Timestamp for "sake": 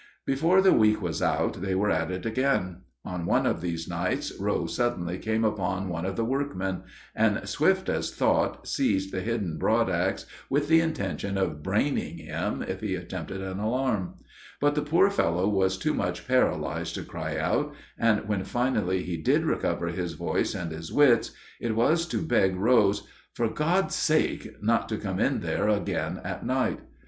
23.93-24.51